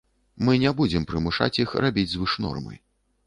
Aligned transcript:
Мы 0.47 0.53
не 0.63 0.71
будзем 0.79 1.03
прымушаць 1.11 1.59
іх 1.63 1.75
рабіць 1.87 2.09
звыш 2.17 2.33
нормы. 2.47 2.73